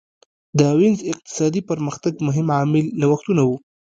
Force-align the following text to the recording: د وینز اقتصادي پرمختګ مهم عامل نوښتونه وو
د 0.57 0.59
وینز 0.79 0.99
اقتصادي 1.11 1.61
پرمختګ 1.69 2.13
مهم 2.27 2.47
عامل 2.57 2.85
نوښتونه 3.01 3.41
وو 3.45 3.55